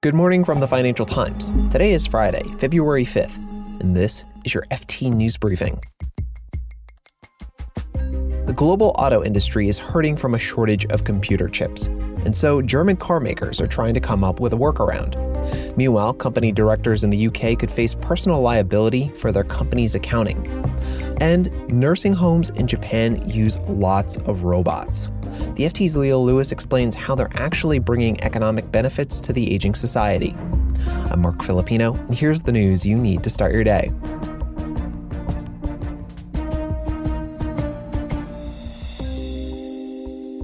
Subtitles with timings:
[0.00, 1.50] Good morning from the Financial Times.
[1.72, 3.38] Today is Friday, February 5th,
[3.80, 5.82] and this is your FT News Briefing.
[8.46, 12.96] The global auto industry is hurting from a shortage of computer chips, and so German
[12.96, 15.16] car makers are trying to come up with a workaround.
[15.76, 20.46] Meanwhile, company directors in the UK could face personal liability for their company's accounting.
[21.20, 25.10] And nursing homes in Japan use lots of robots.
[25.54, 30.34] The FT's Leo Lewis explains how they're actually bringing economic benefits to the aging society.
[31.10, 33.92] I'm Marc Filippino, and here's the news you need to start your day.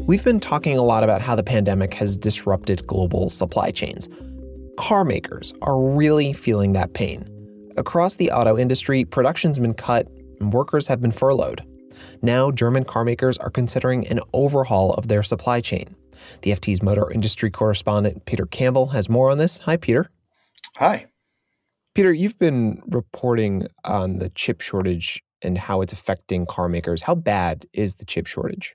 [0.07, 4.09] We've been talking a lot about how the pandemic has disrupted global supply chains.
[4.77, 7.27] Car makers are really feeling that pain.
[7.77, 10.07] Across the auto industry, production's been cut
[10.41, 11.65] and workers have been furloughed.
[12.23, 15.95] Now, German carmakers are considering an overhaul of their supply chain.
[16.43, 19.59] The FT's motor industry correspondent Peter Campbell has more on this.
[19.59, 20.11] Hi, Peter.
[20.77, 21.07] Hi.
[21.95, 27.03] Peter, you've been reporting on the chip shortage and how it's affecting carmakers.
[27.03, 28.75] How bad is the chip shortage?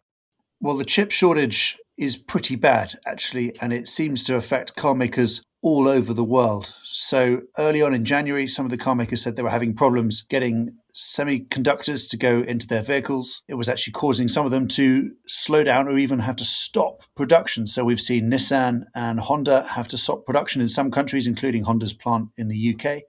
[0.61, 5.87] Well, the chip shortage is pretty bad, actually, and it seems to affect carmakers all
[5.87, 6.73] over the world.
[6.83, 10.77] So early on in January, some of the carmakers said they were having problems getting
[10.99, 13.41] semiconductors to go into their vehicles.
[13.47, 17.03] It was actually causing some of them to slow down or even have to stop
[17.15, 17.67] production.
[17.67, 21.93] So we've seen Nissan and Honda have to stop production in some countries, including Honda's
[21.93, 23.03] plant in the UK.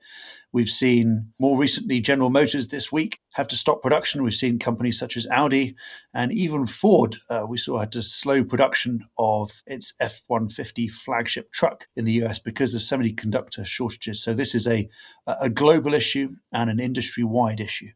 [0.52, 4.24] We've seen more recently General Motors this week have to stop production.
[4.24, 5.76] We've seen companies such as Audi
[6.12, 11.52] and even Ford, uh, we saw had to slow production of its F 150 flagship
[11.52, 14.22] truck in the US because of semiconductor shortages.
[14.22, 14.88] So this is a,
[15.26, 17.90] a global issue and an industry wide issue.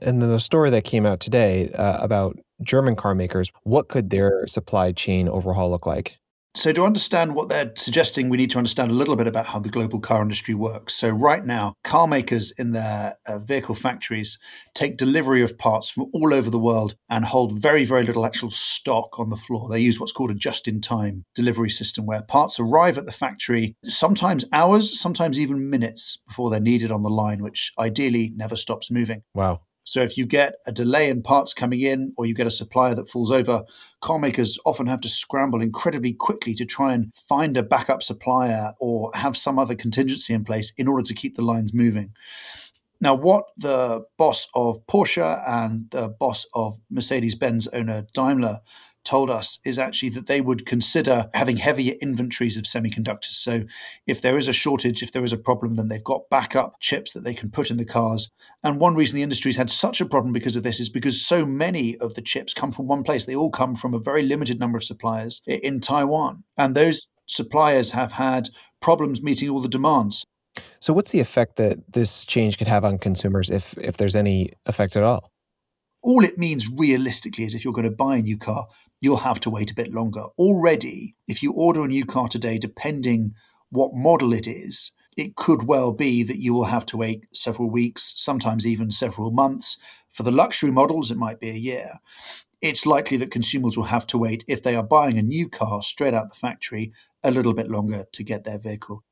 [0.00, 4.10] And then the story that came out today uh, about German car makers, what could
[4.10, 6.18] their supply chain overhaul look like?
[6.54, 9.58] So, to understand what they're suggesting, we need to understand a little bit about how
[9.58, 10.94] the global car industry works.
[10.94, 14.38] So, right now, car makers in their uh, vehicle factories
[14.74, 18.50] take delivery of parts from all over the world and hold very, very little actual
[18.50, 19.70] stock on the floor.
[19.70, 23.12] They use what's called a just in time delivery system where parts arrive at the
[23.12, 28.56] factory sometimes hours, sometimes even minutes before they're needed on the line, which ideally never
[28.56, 29.22] stops moving.
[29.34, 29.62] Wow.
[29.84, 32.94] So if you get a delay in parts coming in or you get a supplier
[32.94, 33.64] that falls over,
[34.00, 38.72] car makers often have to scramble incredibly quickly to try and find a backup supplier
[38.78, 42.12] or have some other contingency in place in order to keep the lines moving.
[43.00, 48.60] Now, what the boss of Porsche and the boss of Mercedes Benz owner Daimler
[49.04, 53.32] told us is actually that they would consider having heavier inventories of semiconductors.
[53.32, 53.64] So,
[54.06, 57.12] if there is a shortage, if there is a problem, then they've got backup chips
[57.12, 58.30] that they can put in the cars.
[58.62, 61.44] And one reason the industry's had such a problem because of this is because so
[61.44, 63.24] many of the chips come from one place.
[63.24, 66.44] They all come from a very limited number of suppliers in Taiwan.
[66.56, 70.24] And those suppliers have had problems meeting all the demands.
[70.80, 74.52] So, what's the effect that this change could have on consumers, if if there's any
[74.66, 75.30] effect at all?
[76.02, 78.66] All it means realistically is if you're going to buy a new car,
[79.02, 80.24] you'll have to wait a bit longer.
[80.38, 83.34] Already, if you order a new car today, depending
[83.68, 87.68] what model it is, it could well be that you will have to wait several
[87.68, 89.76] weeks, sometimes even several months.
[90.08, 91.98] For the luxury models, it might be a year.
[92.62, 95.82] It's likely that consumers will have to wait, if they are buying a new car
[95.82, 96.92] straight out the factory,
[97.24, 99.02] a little bit longer to get their vehicle.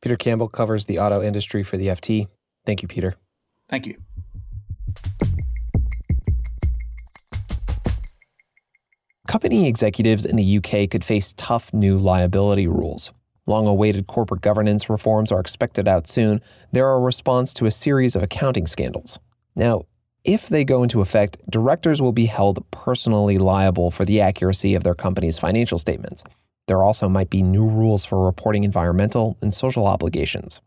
[0.00, 2.28] Peter Campbell covers the auto industry for the FT.
[2.64, 3.16] Thank you, Peter.
[3.68, 3.96] Thank you.
[9.32, 13.12] Company executives in the UK could face tough new liability rules.
[13.46, 16.42] Long awaited corporate governance reforms are expected out soon.
[16.72, 19.18] They're a response to a series of accounting scandals.
[19.56, 19.84] Now,
[20.22, 24.84] if they go into effect, directors will be held personally liable for the accuracy of
[24.84, 26.22] their company's financial statements.
[26.68, 30.60] There also might be new rules for reporting environmental and social obligations.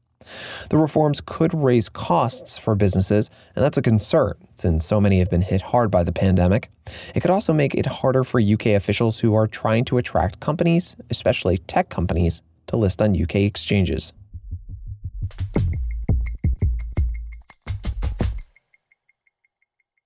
[0.70, 5.30] The reforms could raise costs for businesses, and that's a concern since so many have
[5.30, 6.70] been hit hard by the pandemic.
[7.14, 10.96] It could also make it harder for UK officials who are trying to attract companies,
[11.10, 14.14] especially tech companies, to list on UK exchanges.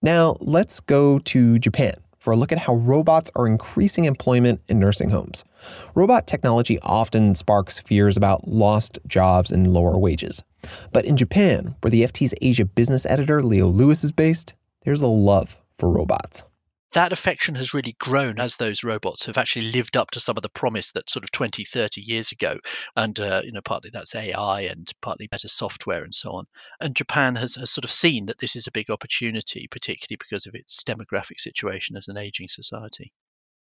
[0.02, 4.80] Now, let's go to Japan for a look at how robots are increasing employment in
[4.80, 5.44] nursing homes.
[5.96, 10.44] Robot technology often sparks fears about lost jobs and lower wages.
[10.92, 15.08] But in Japan, where the FT's Asia business editor Leo Lewis is based, there's a
[15.08, 16.44] love for robots
[16.94, 20.44] that affection has really grown as those robots have actually lived up to some of
[20.44, 22.58] the promise that sort of 20 30 years ago
[22.96, 26.46] and uh, you know partly that's ai and partly better software and so on
[26.80, 30.46] and japan has, has sort of seen that this is a big opportunity particularly because
[30.46, 33.12] of its demographic situation as an aging society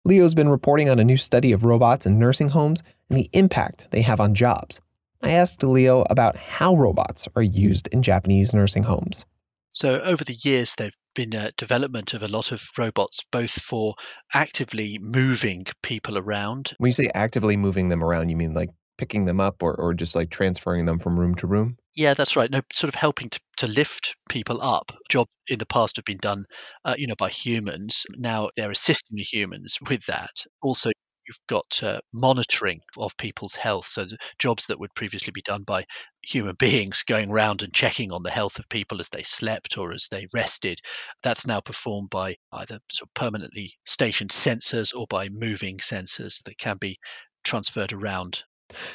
[0.03, 3.87] Leo's been reporting on a new study of robots in nursing homes and the impact
[3.91, 4.81] they have on jobs.
[5.21, 9.25] I asked Leo about how robots are used in Japanese nursing homes.
[9.73, 13.95] So, over the years, there've been a development of a lot of robots, both for
[14.33, 16.73] actively moving people around.
[16.77, 19.93] When you say actively moving them around, you mean like picking them up or, or
[19.93, 21.77] just like transferring them from room to room?
[21.95, 22.51] Yeah, that's right.
[22.51, 24.91] No, sort of helping to, to lift people up.
[25.09, 26.45] Jobs in the past have been done,
[26.85, 28.05] uh, you know, by humans.
[28.15, 30.31] Now they're assisting the humans with that.
[30.61, 30.91] Also,
[31.31, 33.87] you've got uh, monitoring of people's health.
[33.87, 34.05] So
[34.37, 35.85] jobs that would previously be done by
[36.23, 39.93] human beings going around and checking on the health of people as they slept or
[39.93, 40.79] as they rested,
[41.23, 46.57] that's now performed by either sort of permanently stationed sensors or by moving sensors that
[46.57, 46.97] can be
[47.43, 48.43] transferred around.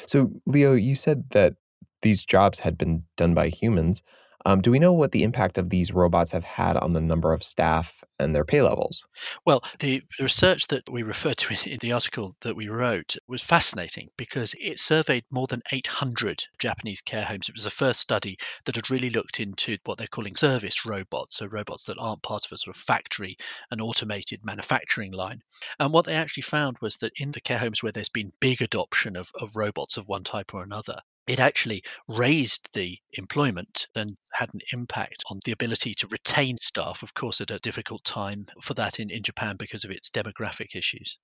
[0.05, 1.55] So, Leo, you said that
[2.01, 4.03] these jobs had been done by humans.
[4.47, 7.33] Um, do we know what the impact of these robots have had on the number
[7.33, 9.05] of staff and their pay levels?
[9.45, 13.17] Well, the, the research that we referred to in, in the article that we wrote
[13.27, 17.49] was fascinating because it surveyed more than 800 Japanese care homes.
[17.49, 21.35] It was the first study that had really looked into what they're calling service robots,
[21.35, 23.35] so robots that aren't part of a sort of factory,
[23.69, 25.41] and automated manufacturing line.
[25.77, 28.61] And what they actually found was that in the care homes where there's been big
[28.61, 34.15] adoption of, of robots of one type or another, it actually raised the employment and
[34.31, 38.47] had an impact on the ability to retain staff, of course, at a difficult time
[38.61, 41.17] for that in, in Japan because of its demographic issues.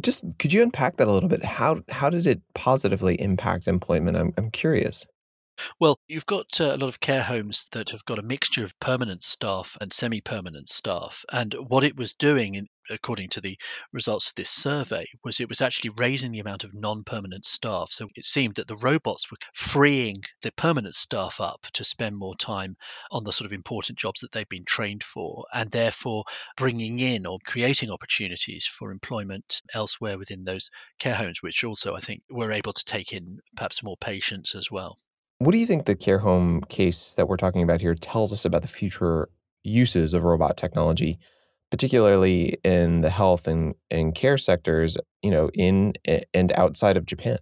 [0.00, 1.44] Just could you unpack that a little bit?
[1.44, 4.18] How how did it positively impact employment?
[4.18, 5.06] I'm I'm curious.
[5.80, 8.78] Well, you've got uh, a lot of care homes that have got a mixture of
[8.78, 11.24] permanent staff and semi permanent staff.
[11.32, 13.58] And what it was doing, in, according to the
[13.92, 17.90] results of this survey, was it was actually raising the amount of non permanent staff.
[17.90, 22.36] So it seemed that the robots were freeing the permanent staff up to spend more
[22.36, 22.76] time
[23.10, 26.22] on the sort of important jobs that they've been trained for, and therefore
[26.56, 30.70] bringing in or creating opportunities for employment elsewhere within those
[31.00, 34.70] care homes, which also I think were able to take in perhaps more patients as
[34.70, 35.00] well.
[35.38, 38.44] What do you think the care home case that we're talking about here tells us
[38.44, 39.28] about the future
[39.62, 41.18] uses of robot technology,
[41.70, 47.06] particularly in the health and, and care sectors, you know, in eh, and outside of
[47.06, 47.38] Japan?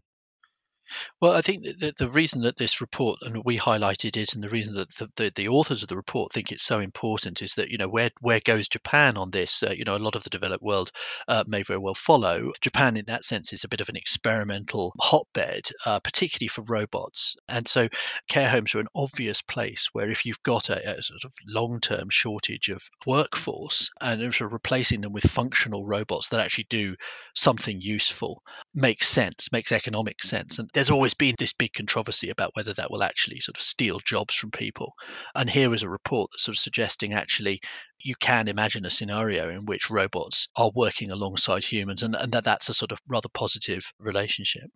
[1.21, 4.49] Well, I think the, the reason that this report, and we highlighted it, and the
[4.49, 7.71] reason that the, the, the, authors of the report think it's so important is that,
[7.71, 9.63] you know, where, where goes Japan on this?
[9.63, 10.91] Uh, you know, a lot of the developed world
[11.29, 12.53] uh, may very well follow.
[12.61, 17.37] Japan, in that sense, is a bit of an experimental hotbed, uh, particularly for robots.
[17.49, 17.89] And so
[18.29, 21.81] care homes are an obvious place where if you've got a, a sort of long
[21.81, 26.95] term shortage of workforce and sort of replacing them with functional robots that actually do
[27.35, 28.43] something useful
[28.75, 30.59] makes sense, makes economic sense.
[30.59, 33.99] And there's always been this big controversy about whether that will actually sort of steal
[34.01, 34.93] jobs from people.
[35.35, 37.63] And here is a report that's sort of suggesting actually
[37.99, 42.45] you can imagine a scenario in which robots are working alongside humans and, and that
[42.45, 44.71] that's a sort of rather positive relationship.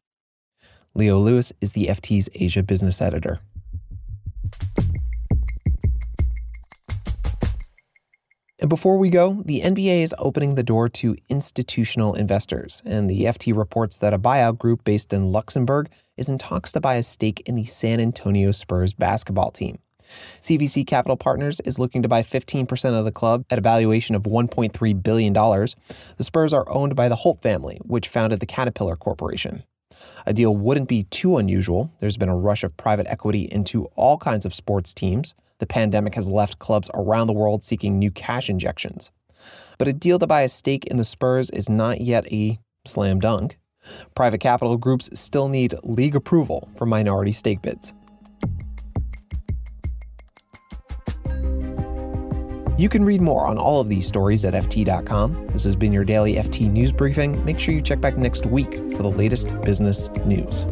[0.95, 3.41] Leo Lewis is the FT's Asia business editor.
[8.61, 13.23] And before we go, the NBA is opening the door to institutional investors, and the
[13.25, 17.03] FT reports that a buyout group based in Luxembourg is in talks to buy a
[17.03, 19.79] stake in the San Antonio Spurs basketball team.
[20.41, 24.25] CVC Capital Partners is looking to buy 15% of the club at a valuation of
[24.25, 25.33] $1.3 billion.
[25.33, 29.63] The Spurs are owned by the Holt family, which founded the Caterpillar Corporation.
[30.27, 31.91] A deal wouldn't be too unusual.
[32.01, 36.15] There's been a rush of private equity into all kinds of sports teams the pandemic
[36.17, 39.11] has left clubs around the world seeking new cash injections.
[39.79, 43.21] But a deal to buy a stake in the Spurs is not yet a slam
[43.21, 43.59] dunk.
[44.15, 47.95] Private capital groups still need league approval for minority stake bids.
[52.79, 55.49] You can read more on all of these stories at FT.com.
[55.49, 57.45] This has been your daily FT news briefing.
[57.45, 60.65] Make sure you check back next week for the latest business news.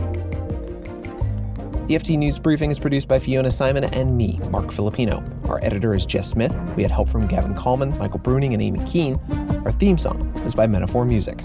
[1.88, 5.24] The FT News Briefing is produced by Fiona Symon and me, Marc Filippino.
[5.48, 6.54] Our editor is Jess Smith.
[6.76, 9.18] We had help from Gavin Kallmann, Michael Bruning, and Amy Keene.
[9.64, 11.40] Our theme song is by Metaphor Music.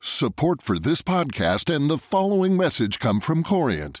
[0.00, 4.00] Support for this podcast and the following message come from Corient.